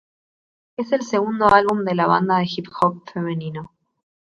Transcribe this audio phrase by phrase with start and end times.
[0.77, 3.71] Es el segundo álbum de la banda de hip hop femenino.